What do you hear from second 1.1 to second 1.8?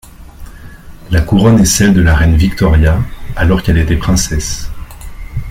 La couronne est